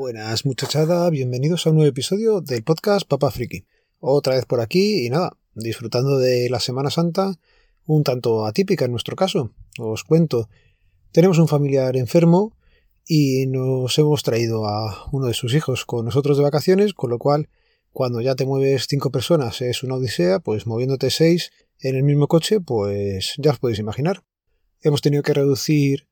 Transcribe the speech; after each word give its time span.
Buenas 0.00 0.46
muchachada, 0.46 1.10
bienvenidos 1.10 1.66
a 1.66 1.70
un 1.70 1.76
nuevo 1.76 1.90
episodio 1.90 2.40
del 2.40 2.64
podcast 2.64 3.06
Papa 3.06 3.30
Friki. 3.30 3.66
Otra 3.98 4.34
vez 4.34 4.46
por 4.46 4.62
aquí 4.62 5.04
y 5.04 5.10
nada, 5.10 5.36
disfrutando 5.54 6.16
de 6.16 6.48
la 6.48 6.58
Semana 6.58 6.88
Santa, 6.88 7.38
un 7.84 8.02
tanto 8.02 8.46
atípica 8.46 8.86
en 8.86 8.92
nuestro 8.92 9.14
caso. 9.14 9.52
Os 9.78 10.04
cuento, 10.04 10.48
tenemos 11.12 11.38
un 11.38 11.48
familiar 11.48 11.98
enfermo 11.98 12.56
y 13.06 13.46
nos 13.46 13.98
hemos 13.98 14.22
traído 14.22 14.64
a 14.64 15.04
uno 15.12 15.26
de 15.26 15.34
sus 15.34 15.52
hijos 15.52 15.84
con 15.84 16.06
nosotros 16.06 16.38
de 16.38 16.44
vacaciones, 16.44 16.94
con 16.94 17.10
lo 17.10 17.18
cual 17.18 17.50
cuando 17.92 18.22
ya 18.22 18.34
te 18.34 18.46
mueves 18.46 18.86
cinco 18.88 19.10
personas 19.10 19.60
es 19.60 19.82
una 19.82 19.96
odisea, 19.96 20.38
pues 20.38 20.66
moviéndote 20.66 21.10
seis 21.10 21.50
en 21.78 21.94
el 21.94 22.04
mismo 22.04 22.26
coche, 22.26 22.58
pues 22.62 23.34
ya 23.36 23.50
os 23.50 23.58
podéis 23.58 23.80
imaginar. 23.80 24.24
Hemos 24.80 25.02
tenido 25.02 25.22
que 25.22 25.34
reducir 25.34 26.08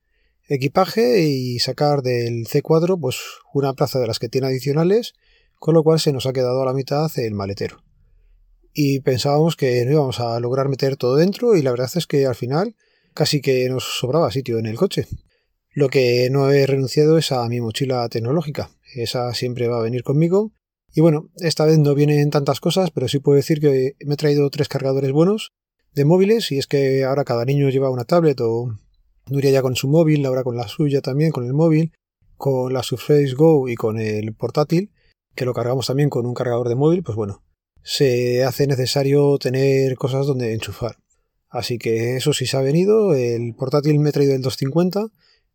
equipaje 0.48 1.22
y 1.22 1.58
sacar 1.58 2.02
del 2.02 2.46
C4 2.46 2.98
pues 3.00 3.18
una 3.54 3.74
plaza 3.74 3.98
de 3.98 4.06
las 4.06 4.18
que 4.18 4.28
tiene 4.28 4.48
adicionales, 4.48 5.14
con 5.58 5.74
lo 5.74 5.82
cual 5.82 6.00
se 6.00 6.12
nos 6.12 6.26
ha 6.26 6.32
quedado 6.32 6.62
a 6.62 6.66
la 6.66 6.72
mitad 6.72 7.10
el 7.18 7.34
maletero. 7.34 7.82
Y 8.72 9.00
pensábamos 9.00 9.56
que 9.56 9.84
no 9.84 9.92
íbamos 9.92 10.20
a 10.20 10.38
lograr 10.40 10.68
meter 10.68 10.96
todo 10.96 11.16
dentro 11.16 11.56
y 11.56 11.62
la 11.62 11.70
verdad 11.70 11.90
es 11.94 12.06
que 12.06 12.26
al 12.26 12.34
final 12.34 12.76
casi 13.14 13.40
que 13.40 13.68
nos 13.68 13.84
sobraba 13.98 14.30
sitio 14.30 14.58
en 14.58 14.66
el 14.66 14.76
coche. 14.76 15.06
Lo 15.72 15.88
que 15.88 16.28
no 16.30 16.50
he 16.50 16.66
renunciado 16.66 17.18
es 17.18 17.32
a 17.32 17.48
mi 17.48 17.60
mochila 17.60 18.08
tecnológica. 18.08 18.70
Esa 18.94 19.34
siempre 19.34 19.68
va 19.68 19.78
a 19.78 19.82
venir 19.82 20.02
conmigo. 20.02 20.52
Y 20.94 21.00
bueno, 21.00 21.28
esta 21.36 21.64
vez 21.64 21.78
no 21.78 21.94
vienen 21.94 22.30
tantas 22.30 22.60
cosas, 22.60 22.90
pero 22.90 23.08
sí 23.08 23.18
puedo 23.18 23.36
decir 23.36 23.60
que 23.60 23.94
me 24.04 24.14
he 24.14 24.16
traído 24.16 24.48
tres 24.50 24.68
cargadores 24.68 25.12
buenos 25.12 25.52
de 25.94 26.04
móviles 26.04 26.50
y 26.52 26.58
es 26.58 26.66
que 26.66 27.04
ahora 27.04 27.24
cada 27.24 27.44
niño 27.44 27.68
lleva 27.68 27.90
una 27.90 28.04
tablet 28.04 28.40
o 28.40 28.78
Nuria 29.30 29.50
ya 29.50 29.62
con 29.62 29.76
su 29.76 29.88
móvil, 29.88 30.22
Laura 30.22 30.44
con 30.44 30.56
la 30.56 30.68
suya 30.68 31.00
también, 31.00 31.30
con 31.30 31.44
el 31.46 31.54
móvil, 31.54 31.92
con 32.36 32.72
la 32.72 32.82
Surface 32.82 33.34
Go 33.34 33.68
y 33.68 33.74
con 33.74 33.98
el 33.98 34.34
portátil, 34.34 34.92
que 35.34 35.44
lo 35.44 35.54
cargamos 35.54 35.86
también 35.86 36.10
con 36.10 36.26
un 36.26 36.34
cargador 36.34 36.68
de 36.68 36.74
móvil, 36.74 37.02
pues 37.02 37.16
bueno, 37.16 37.42
se 37.82 38.44
hace 38.44 38.66
necesario 38.66 39.38
tener 39.38 39.96
cosas 39.96 40.26
donde 40.26 40.52
enchufar. 40.52 40.96
Así 41.48 41.78
que 41.78 42.16
eso 42.16 42.32
sí 42.32 42.46
se 42.46 42.56
ha 42.56 42.60
venido, 42.60 43.14
el 43.14 43.54
portátil 43.54 43.98
me 43.98 44.10
he 44.10 44.12
traído 44.12 44.34
el 44.34 44.42
250, 44.42 45.08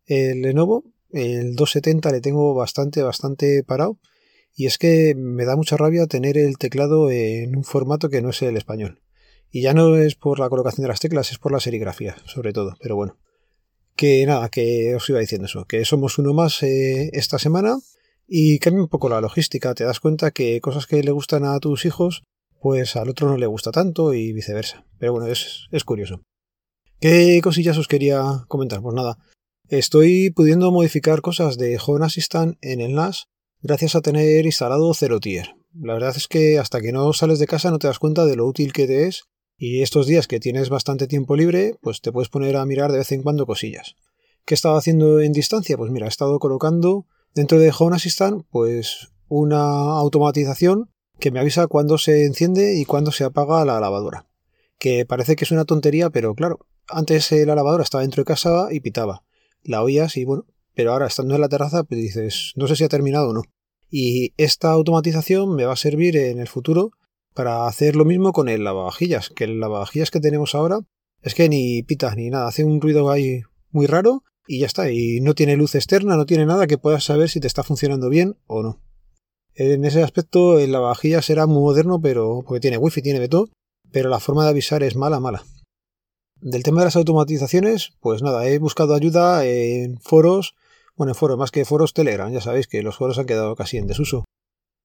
el 0.06 0.42
Lenovo, 0.42 0.84
el 1.12 1.56
270 1.56 2.12
le 2.12 2.22
tengo 2.22 2.54
bastante, 2.54 3.04
bastante 3.04 3.64
parado, 3.64 4.00
y 4.56 4.66
es 4.66 4.78
que 4.78 5.16
me 5.16 5.46
da 5.46 5.56
mucha 5.56 5.78
rabia 5.78 6.08
tener 6.08 6.38
el 6.38 6.58
teclado 6.58 7.10
en 7.12 7.56
un 7.56 7.64
formato 7.64 8.10
que 8.10 8.22
no 8.22 8.30
es 8.30 8.42
el 8.42 8.58
español. 8.58 9.02
Y 9.52 9.62
ya 9.62 9.74
no 9.74 9.96
es 9.98 10.16
por 10.16 10.40
la 10.40 10.50
colocación 10.50 10.84
de 10.84 10.88
las 10.90 11.00
teclas, 11.00 11.32
es 11.32 11.38
por 11.38 11.52
la 11.52 11.60
serigrafía, 11.60 12.16
sobre 12.26 12.54
todo, 12.54 12.76
pero 12.82 12.96
bueno. 12.96 13.18
Que 13.96 14.26
nada, 14.26 14.50
que 14.50 14.96
os 14.96 15.08
iba 15.10 15.20
diciendo 15.20 15.46
eso, 15.46 15.66
que 15.66 15.86
somos 15.86 16.18
uno 16.18 16.34
más 16.34 16.64
eh, 16.64 17.10
esta 17.14 17.38
semana 17.38 17.78
y 18.28 18.60
cambia 18.60 18.84
un 18.84 18.90
poco 18.90 19.10
la 19.10 19.22
logística. 19.22 19.76
Te 19.76 19.84
das 19.84 20.00
cuenta 20.00 20.32
que 20.32 20.60
cosas 20.62 20.88
que 20.88 21.04
le 21.04 21.12
gustan 21.12 21.46
a 21.46 21.60
tus 21.60 21.86
hijos, 21.86 22.24
pues 22.60 22.96
al 22.96 23.10
otro 23.10 23.28
no 23.28 23.38
le 23.38 23.46
gusta 23.46 23.72
tanto 23.72 24.14
y 24.14 24.34
viceversa. 24.34 24.86
Pero 24.98 25.14
bueno, 25.14 25.28
es, 25.28 25.68
es 25.72 25.84
curioso. 25.84 26.22
¿Qué 27.00 27.40
cosillas 27.44 27.78
os 27.78 27.88
quería 27.88 28.46
comentar? 28.48 28.82
Pues 28.82 28.96
nada, 28.96 29.18
estoy 29.68 30.30
pudiendo 30.30 30.72
modificar 30.72 31.22
cosas 31.22 31.58
de 31.58 31.78
Home 31.86 32.06
Assistant 32.06 32.58
en 32.62 32.82
el 32.82 32.94
NAS 32.94 33.28
gracias 33.62 33.96
a 33.96 34.02
tener 34.02 34.46
instalado 34.46 34.94
Zero 34.94 35.20
Tier. 35.20 35.56
La 35.74 35.94
verdad 35.94 36.14
es 36.16 36.28
que 36.28 36.60
hasta 36.60 36.82
que 36.82 36.92
no 36.92 37.12
sales 37.14 37.40
de 37.40 37.48
casa 37.48 37.72
no 37.72 37.80
te 37.80 37.88
das 37.88 38.00
cuenta 38.00 38.26
de 38.26 38.36
lo 38.36 38.46
útil 38.46 38.74
que 38.74 38.88
te 38.88 39.08
es 39.08 39.24
y 39.66 39.82
estos 39.82 40.08
días 40.08 40.28
que 40.28 40.42
tienes 40.42 40.68
bastante 40.68 41.08
tiempo 41.08 41.38
libre, 41.38 41.78
pues 41.82 42.02
te 42.02 42.12
puedes 42.12 42.28
poner 42.28 42.58
a 42.58 42.66
mirar 42.66 42.92
de 42.92 42.98
vez 42.98 43.14
en 43.14 43.24
cuando 43.24 43.46
cosillas. 43.46 43.96
¿Qué 44.44 44.56
he 44.56 44.56
estado 44.56 44.76
haciendo 44.76 45.22
en 45.22 45.32
distancia? 45.32 45.78
Pues 45.78 45.90
mira, 45.90 46.06
he 46.06 46.10
estado 46.10 46.38
colocando 46.38 47.06
dentro 47.34 47.58
de 47.58 47.72
Home 47.80 47.96
Assistant 47.96 48.46
pues 48.52 49.14
una 49.30 49.62
automatización 49.62 50.92
que 51.18 51.32
me 51.32 51.40
avisa 51.40 51.68
cuándo 51.68 51.98
se 51.98 52.26
enciende 52.26 52.76
y 52.78 52.84
cuándo 52.84 53.14
se 53.14 53.24
apaga 53.24 53.64
la 53.64 53.80
lavadora. 53.80 54.28
Que 54.80 55.06
parece 55.06 55.38
que 55.38 55.46
es 55.46 55.52
una 55.52 55.64
tontería, 55.64 56.10
pero 56.10 56.36
claro, 56.36 56.60
antes 56.90 57.32
la 57.32 57.56
lavadora 57.56 57.84
estaba 57.84 58.02
dentro 58.02 58.20
de 58.20 58.28
casa 58.28 58.68
y 58.70 58.82
pitaba. 58.82 59.24
La 59.62 59.82
oías 59.82 60.18
y 60.18 60.26
bueno, 60.26 60.46
pero 60.76 60.92
ahora 60.92 61.08
estando 61.08 61.36
en 61.36 61.42
la 61.42 61.48
terraza 61.48 61.86
pues 61.86 62.02
dices, 62.02 62.52
no 62.58 62.68
sé 62.68 62.76
si 62.76 62.84
ha 62.84 62.90
terminado 62.90 63.30
o 63.30 63.34
no. 63.34 63.44
Y 63.90 64.34
esta 64.36 64.72
automatización 64.72 65.56
me 65.56 65.64
va 65.64 65.72
a 65.72 65.78
servir 65.78 66.18
en 66.18 66.40
el 66.40 66.50
futuro 66.50 66.92
para 67.34 67.68
hacer 67.68 67.96
lo 67.96 68.06
mismo 68.06 68.32
con 68.32 68.50
el 68.50 68.64
lavavajillas, 68.64 69.30
que 69.30 69.46
el 69.46 69.60
lavavajillas 69.60 70.12
que 70.12 70.20
tenemos 70.20 70.56
ahora 70.56 70.80
es 71.22 71.36
que 71.36 71.50
ni 71.50 71.84
pita 71.84 72.14
ni 72.16 72.30
nada, 72.30 72.48
hace 72.48 72.64
un 72.64 72.82
ruido 72.82 73.10
ahí 73.10 73.42
muy 73.72 73.88
raro 73.88 74.24
y 74.46 74.60
ya 74.60 74.66
está, 74.66 74.92
y 74.92 75.22
no 75.22 75.36
tiene 75.36 75.56
luz 75.56 75.76
externa, 75.76 76.18
no 76.18 76.26
tiene 76.26 76.46
nada 76.46 76.68
que 76.68 76.78
puedas 76.78 77.06
saber 77.06 77.30
si 77.30 77.40
te 77.40 77.48
está 77.48 77.64
funcionando 77.64 78.10
bien 78.10 78.38
o 78.46 78.62
no. 78.62 78.82
En 79.56 79.86
ese 79.86 80.04
aspecto 80.04 80.60
el 80.60 80.72
lavavajillas 80.72 81.26
será 81.26 81.46
muy 81.46 81.62
moderno, 81.62 82.02
pero 82.02 82.44
porque 82.46 82.60
tiene 82.60 82.78
wifi, 82.78 83.02
tiene 83.02 83.20
de 83.20 83.30
pero 83.92 84.10
la 84.10 84.20
forma 84.20 84.44
de 84.44 84.50
avisar 84.50 84.84
es 84.84 84.96
mala, 84.96 85.20
mala. 85.20 85.46
Del 86.42 86.64
tema 86.64 86.82
de 86.82 86.86
las 86.86 86.96
automatizaciones, 86.98 87.94
pues 88.02 88.22
nada, 88.22 88.46
he 88.48 88.60
buscado 88.60 88.96
ayuda 88.96 89.46
en 89.46 90.00
foros, 90.00 90.56
bueno, 90.98 91.12
en 91.12 91.16
foros 91.16 91.38
más 91.38 91.52
que 91.52 91.64
foros 91.64 91.94
Telegram, 91.94 92.32
ya 92.32 92.42
sabéis 92.42 92.68
que 92.68 92.82
los 92.82 92.98
foros 92.98 93.18
han 93.18 93.28
quedado 93.28 93.56
casi 93.56 93.78
en 93.78 93.88
desuso. 93.88 94.26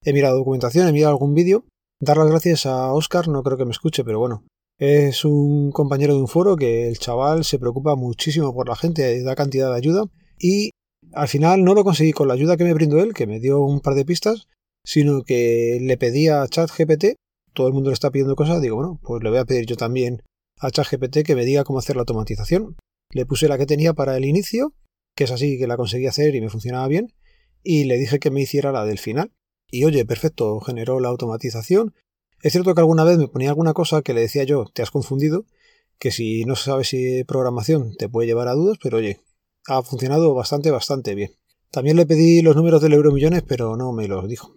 He 0.05 0.13
mirado 0.13 0.39
documentación, 0.39 0.87
he 0.87 0.93
mirado 0.93 1.13
algún 1.13 1.35
vídeo 1.35 1.65
Dar 2.01 2.17
las 2.17 2.29
gracias 2.29 2.65
a 2.65 2.93
Oscar, 2.93 3.27
no 3.27 3.43
creo 3.43 3.57
que 3.57 3.65
me 3.65 3.73
escuche, 3.73 4.05
pero 4.05 4.21
bueno, 4.21 4.45
es 4.79 5.25
un 5.25 5.73
compañero 5.73 6.15
de 6.15 6.21
un 6.21 6.29
foro 6.29 6.55
que 6.55 6.87
el 6.87 6.99
chaval 6.99 7.45
se 7.45 7.59
preocupa 7.59 7.97
muchísimo 7.97 8.55
por 8.55 8.69
la 8.69 8.77
gente, 8.77 9.21
da 9.25 9.35
cantidad 9.35 9.71
de 9.71 9.77
ayuda 9.77 10.05
y 10.39 10.71
al 11.13 11.27
final 11.27 11.65
no 11.65 11.75
lo 11.75 11.83
conseguí 11.83 12.13
con 12.13 12.29
la 12.29 12.35
ayuda 12.35 12.57
que 12.57 12.63
me 12.63 12.75
brindó 12.75 13.01
él, 13.01 13.15
que 13.15 13.27
me 13.27 13.41
dio 13.41 13.61
un 13.61 13.81
par 13.81 13.95
de 13.95 14.05
pistas, 14.05 14.47
sino 14.85 15.25
que 15.25 15.79
le 15.81 15.97
pedí 15.97 16.29
a 16.29 16.47
ChatGPT, 16.47 17.17
todo 17.53 17.67
el 17.67 17.75
mundo 17.75 17.91
le 17.91 17.95
está 17.95 18.13
pidiendo 18.13 18.37
cosas, 18.37 18.63
digo, 18.63 18.77
bueno, 18.77 19.01
pues 19.03 19.21
le 19.25 19.31
voy 19.31 19.41
a 19.41 19.45
pedir 19.45 19.67
yo 19.67 19.77
también 19.77 20.23
a 20.61 20.71
ChatGPT 20.71 21.25
que 21.25 21.35
me 21.35 21.45
diga 21.45 21.65
cómo 21.65 21.81
hacer 21.81 21.97
la 21.97 22.03
automatización. 22.03 22.77
Le 23.11 23.27
puse 23.27 23.49
la 23.49 23.59
que 23.59 23.67
tenía 23.67 23.95
para 23.95 24.17
el 24.17 24.25
inicio, 24.25 24.73
que 25.17 25.25
es 25.25 25.33
así 25.33 25.59
que 25.59 25.67
la 25.67 25.77
conseguí 25.77 26.07
hacer 26.07 26.37
y 26.37 26.41
me 26.41 26.49
funcionaba 26.51 26.87
bien, 26.87 27.13
y 27.65 27.85
le 27.85 27.97
dije 27.97 28.21
que 28.21 28.31
me 28.31 28.41
hiciera 28.41 28.71
la 28.71 28.85
del 28.85 28.99
final. 28.99 29.33
Y 29.71 29.85
oye, 29.85 30.05
perfecto, 30.07 30.61
generó 30.61 30.99
la 30.99 31.09
automatización. 31.09 31.95
Es 32.43 32.53
cierto 32.53 32.75
que 32.75 32.81
alguna 32.81 33.05
vez 33.05 33.19
me 33.19 33.29
ponía 33.29 33.51
alguna 33.51 33.75
cosa 33.75 34.03
que 34.03 34.15
le 34.15 34.23
decía 34.23 34.45
yo, 34.45 34.67
te 34.73 34.83
has 34.83 34.91
confundido, 34.91 35.45
que 35.99 36.11
si 36.11 36.45
no 36.45 36.57
sabes 36.57 36.89
si 36.89 37.25
programación 37.25 37.95
te 37.97 38.09
puede 38.09 38.29
llevar 38.29 38.49
a 38.49 38.55
dudas, 38.55 38.79
pero 38.83 38.99
oye, 38.99 39.21
ha 39.67 39.83
funcionado 39.83 40.35
bastante, 40.35 40.71
bastante 40.71 41.15
bien. 41.15 41.33
También 41.71 41.97
le 41.97 42.07
pedí 42.07 42.41
los 42.41 42.57
números 42.57 42.81
del 42.81 42.95
Euromillones, 42.95 43.43
pero 43.43 43.77
no 43.77 43.93
me 43.93 44.09
los 44.09 44.27
dijo. 44.27 44.55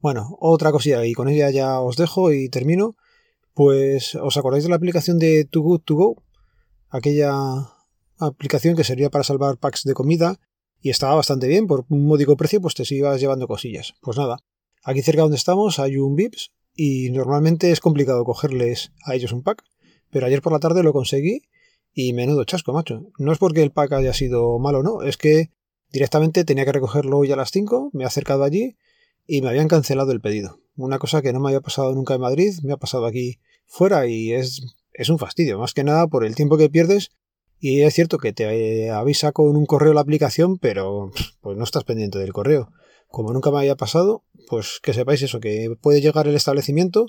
Bueno, 0.00 0.36
otra 0.40 0.72
cosilla, 0.72 1.04
y 1.06 1.12
con 1.12 1.28
ella 1.28 1.50
ya 1.50 1.80
os 1.80 1.96
dejo 1.96 2.32
y 2.32 2.48
termino. 2.48 2.96
Pues, 3.54 4.16
¿os 4.16 4.36
acordáis 4.36 4.64
de 4.64 4.70
la 4.70 4.76
aplicación 4.76 5.18
de 5.18 5.44
Too 5.44 5.62
Good 5.62 5.80
To 5.82 5.94
Go? 5.94 6.22
Aquella 6.90 7.32
aplicación 8.18 8.74
que 8.74 8.84
servía 8.84 9.10
para 9.10 9.24
salvar 9.24 9.58
packs 9.58 9.84
de 9.84 9.94
comida 9.94 10.40
y 10.84 10.90
estaba 10.90 11.14
bastante 11.14 11.48
bien, 11.48 11.66
por 11.66 11.86
un 11.88 12.04
módico 12.04 12.36
precio 12.36 12.60
pues 12.60 12.74
te 12.74 12.84
ibas 12.94 13.18
llevando 13.18 13.48
cosillas. 13.48 13.94
Pues 14.02 14.18
nada, 14.18 14.36
aquí 14.82 15.00
cerca 15.00 15.22
donde 15.22 15.38
estamos 15.38 15.78
hay 15.78 15.96
un 15.96 16.14
VIPS 16.14 16.52
y 16.74 17.08
normalmente 17.10 17.70
es 17.70 17.80
complicado 17.80 18.22
cogerles 18.22 18.92
a 19.02 19.14
ellos 19.14 19.32
un 19.32 19.42
pack, 19.42 19.64
pero 20.10 20.26
ayer 20.26 20.42
por 20.42 20.52
la 20.52 20.58
tarde 20.58 20.82
lo 20.82 20.92
conseguí 20.92 21.48
y 21.94 22.12
menudo 22.12 22.44
chasco, 22.44 22.74
macho. 22.74 23.06
No 23.16 23.32
es 23.32 23.38
porque 23.38 23.62
el 23.62 23.72
pack 23.72 23.92
haya 23.92 24.12
sido 24.12 24.58
malo, 24.58 24.82
no, 24.82 25.00
es 25.00 25.16
que 25.16 25.52
directamente 25.90 26.44
tenía 26.44 26.66
que 26.66 26.72
recogerlo 26.72 27.16
hoy 27.16 27.32
a 27.32 27.36
las 27.36 27.50
5, 27.50 27.88
me 27.94 28.04
he 28.04 28.06
acercado 28.06 28.44
allí 28.44 28.76
y 29.26 29.40
me 29.40 29.48
habían 29.48 29.68
cancelado 29.68 30.12
el 30.12 30.20
pedido. 30.20 30.60
Una 30.76 30.98
cosa 30.98 31.22
que 31.22 31.32
no 31.32 31.40
me 31.40 31.48
había 31.48 31.62
pasado 31.62 31.94
nunca 31.94 32.12
en 32.12 32.20
Madrid, 32.20 32.52
me 32.62 32.74
ha 32.74 32.76
pasado 32.76 33.06
aquí 33.06 33.40
fuera 33.64 34.06
y 34.06 34.34
es, 34.34 34.76
es 34.92 35.08
un 35.08 35.18
fastidio, 35.18 35.58
más 35.58 35.72
que 35.72 35.82
nada 35.82 36.06
por 36.08 36.26
el 36.26 36.34
tiempo 36.34 36.58
que 36.58 36.68
pierdes 36.68 37.10
y 37.66 37.80
es 37.80 37.94
cierto 37.94 38.18
que 38.18 38.34
te 38.34 38.90
avisa 38.90 39.32
con 39.32 39.56
un 39.56 39.64
correo 39.64 39.94
la 39.94 40.02
aplicación, 40.02 40.58
pero 40.58 41.10
pues 41.40 41.56
no 41.56 41.64
estás 41.64 41.82
pendiente 41.84 42.18
del 42.18 42.34
correo. 42.34 42.68
Como 43.08 43.32
nunca 43.32 43.50
me 43.50 43.56
había 43.56 43.74
pasado, 43.74 44.22
pues 44.50 44.80
que 44.82 44.92
sepáis 44.92 45.22
eso, 45.22 45.40
que 45.40 45.74
puede 45.80 46.02
llegar 46.02 46.28
el 46.28 46.34
establecimiento, 46.34 47.06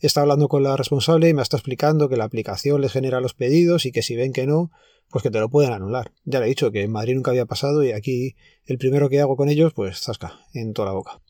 está 0.00 0.20
hablando 0.20 0.48
con 0.48 0.62
la 0.62 0.76
responsable 0.76 1.30
y 1.30 1.32
me 1.32 1.40
está 1.40 1.56
explicando 1.56 2.10
que 2.10 2.18
la 2.18 2.24
aplicación 2.24 2.82
les 2.82 2.92
genera 2.92 3.22
los 3.22 3.32
pedidos 3.32 3.86
y 3.86 3.92
que 3.92 4.02
si 4.02 4.14
ven 4.14 4.34
que 4.34 4.46
no, 4.46 4.70
pues 5.08 5.22
que 5.22 5.30
te 5.30 5.40
lo 5.40 5.48
pueden 5.48 5.72
anular. 5.72 6.12
Ya 6.24 6.38
le 6.38 6.44
he 6.44 6.48
dicho 6.50 6.70
que 6.70 6.82
en 6.82 6.92
Madrid 6.92 7.14
nunca 7.14 7.30
había 7.30 7.46
pasado 7.46 7.82
y 7.82 7.92
aquí 7.92 8.36
el 8.66 8.76
primero 8.76 9.08
que 9.08 9.22
hago 9.22 9.36
con 9.36 9.48
ellos, 9.48 9.72
pues 9.72 10.00
zasca, 10.00 10.38
en 10.52 10.74
toda 10.74 10.88
la 10.88 10.94
boca. 10.94 11.22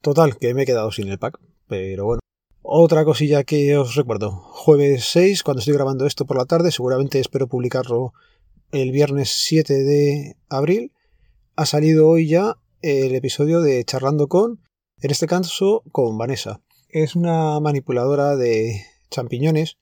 Total, 0.00 0.38
que 0.38 0.54
me 0.54 0.62
he 0.62 0.66
quedado 0.66 0.92
sin 0.92 1.08
el 1.08 1.18
pack, 1.18 1.38
pero 1.68 2.06
bueno. 2.06 2.20
Otra 2.68 3.04
cosilla 3.04 3.44
que 3.44 3.76
os 3.78 3.94
recuerdo, 3.94 4.32
jueves 4.32 5.04
6, 5.12 5.44
cuando 5.44 5.60
estoy 5.60 5.74
grabando 5.74 6.04
esto 6.04 6.26
por 6.26 6.36
la 6.36 6.46
tarde, 6.46 6.72
seguramente 6.72 7.20
espero 7.20 7.46
publicarlo 7.46 8.12
el 8.72 8.90
viernes 8.90 9.30
7 9.36 9.84
de 9.84 10.36
abril, 10.48 10.90
ha 11.54 11.64
salido 11.64 12.08
hoy 12.08 12.26
ya 12.26 12.58
el 12.82 13.14
episodio 13.14 13.60
de 13.60 13.84
Charlando 13.84 14.26
con, 14.26 14.64
en 15.00 15.10
este 15.12 15.28
caso 15.28 15.84
con 15.92 16.18
Vanessa. 16.18 16.60
Es 16.88 17.14
una 17.14 17.60
manipuladora 17.60 18.34
de 18.34 18.82
champiñones. 19.12 19.78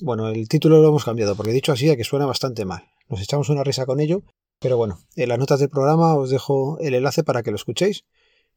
Bueno, 0.00 0.28
el 0.28 0.48
título 0.48 0.82
lo 0.82 0.88
hemos 0.88 1.04
cambiado 1.04 1.36
porque 1.36 1.52
dicho 1.52 1.70
así 1.70 1.88
a 1.88 1.96
que 1.96 2.02
suena 2.02 2.26
bastante 2.26 2.64
mal. 2.64 2.82
Nos 3.08 3.22
echamos 3.22 3.48
una 3.48 3.62
risa 3.62 3.86
con 3.86 4.00
ello, 4.00 4.24
Pero 4.58 4.76
bueno, 4.76 4.98
en 5.14 5.28
las 5.28 5.38
notas 5.38 5.60
del 5.60 5.70
programa 5.70 6.16
os 6.16 6.30
dejo 6.30 6.80
el 6.80 6.94
enlace 6.94 7.22
para 7.22 7.44
que 7.44 7.52
lo 7.52 7.56
escuchéis. 7.56 8.04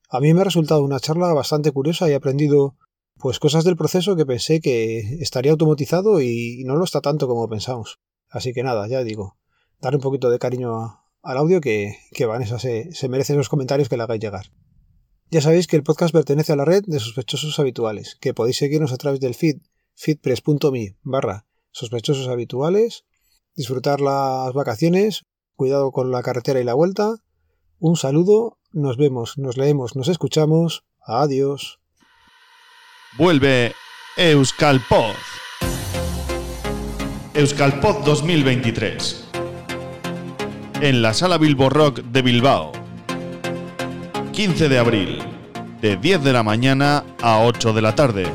A 0.10 0.20
mí 0.20 0.34
me 0.34 0.42
ha 0.42 0.46
resultado 0.46 0.82
una 0.82 1.00
charla 1.00 1.32
bastante 1.34 1.72
curiosa 1.72 2.10
y 2.10 2.14
he 2.14 2.16
aprendido 2.16 2.76
pues 3.20 3.40
cosas 3.40 3.64
del 3.64 3.76
proceso 3.76 4.16
que 4.16 4.26
pensé 4.26 4.60
que 4.60 5.00
estaría 5.22 5.52
automatizado 5.52 6.22
y 6.22 6.64
no 6.66 6.76
lo 6.76 6.84
está 6.84 7.02
tanto 7.02 7.28
como 7.28 7.50
pensamos. 7.50 8.00
Así 8.30 8.54
que 8.54 8.64
nada, 8.64 8.88
ya 8.88 9.04
digo, 9.04 9.38
dar 9.80 9.96
un 9.96 10.02
poquito 10.02 10.30
de 10.30 10.40
cariño 10.40 11.00
al 11.24 11.38
audio 11.38 11.62
que, 11.62 11.98
que 12.12 12.26
Vanessa 12.26 12.60
se, 12.60 12.94
se 12.94 13.10
merece 13.10 13.36
los 13.36 13.50
comentarios 13.50 13.90
que 13.90 13.98
le 13.98 14.04
hagáis 14.04 14.22
llegar. 14.22 14.52
Ya 15.30 15.42
sabéis 15.42 15.68
que 15.68 15.76
el 15.76 15.84
podcast 15.84 16.14
pertenece 16.14 16.54
a 16.54 16.56
la 16.56 16.66
red 16.66 16.84
de 16.86 17.00
sospechosos 17.00 17.60
habituales, 17.60 18.18
que 18.22 18.34
podéis 18.34 18.58
seguirnos 18.58 18.94
a 18.94 18.98
través 18.98 19.20
del 19.20 19.36
feed 19.36 19.58
feedpress.me 19.96 20.96
barra 21.02 21.48
sospechosos 21.72 22.28
habituales, 22.28 23.06
disfrutar 23.56 24.00
las 24.00 24.54
vacaciones, 24.54 25.26
cuidado 25.56 25.92
con 25.92 26.12
la 26.12 26.24
carretera 26.24 26.62
y 26.62 26.64
la 26.64 26.76
vuelta. 26.76 27.16
Un 27.80 27.98
saludo, 27.98 28.60
nos 28.72 28.98
vemos, 28.98 29.38
nos 29.38 29.58
leemos, 29.58 29.96
nos 29.96 30.08
escuchamos. 30.08 30.86
Adiós. 31.02 31.80
Vuelve 33.18 33.74
Euskalpod. 34.16 35.16
Euskalpod 37.34 38.06
2023. 38.06 39.26
En 40.82 41.02
la 41.02 41.16
sala 41.16 41.40
Bilbo 41.40 41.72
Rock 41.72 42.02
de 42.02 42.22
Bilbao. 42.22 42.74
15 44.34 44.70
de 44.70 44.78
abril, 44.78 45.20
de 45.82 45.98
10 45.98 46.24
de 46.26 46.32
la 46.32 46.44
mañana 46.44 47.04
a 47.24 47.40
8 47.40 47.74
de 47.74 47.82
la 47.82 47.96
tarde. 47.96 48.28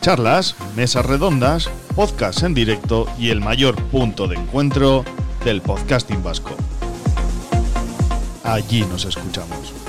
Charlas, 0.00 0.56
mesas 0.74 1.06
redondas, 1.06 1.70
podcasts 1.94 2.42
en 2.42 2.54
directo 2.54 3.06
y 3.20 3.28
el 3.28 3.40
mayor 3.40 3.76
punto 3.84 4.26
de 4.26 4.34
encuentro 4.34 5.04
del 5.44 5.62
podcasting 5.62 6.24
vasco. 6.24 6.56
Allí 8.42 8.80
nos 8.82 9.04
escuchamos. 9.04 9.83